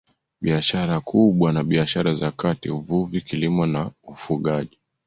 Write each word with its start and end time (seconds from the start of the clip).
Biashara 0.41 0.99
kubwa 1.01 1.53
na 1.53 1.63
biashara 1.63 2.15
za 2.15 2.31
kati 2.31 2.69
Uvuvi 2.69 3.21
Kilimo 3.21 3.65
na 3.65 3.91
Ufugaji 4.03 4.77